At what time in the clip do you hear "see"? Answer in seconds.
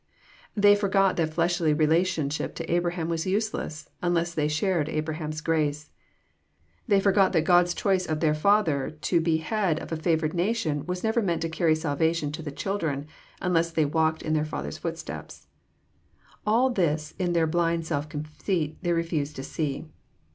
19.43-19.85